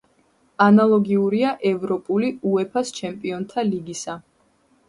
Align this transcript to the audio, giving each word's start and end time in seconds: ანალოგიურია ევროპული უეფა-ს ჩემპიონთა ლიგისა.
ანალოგიურია 0.67 1.51
ევროპული 1.73 2.31
უეფა-ს 2.53 2.93
ჩემპიონთა 3.01 3.67
ლიგისა. 3.73 4.21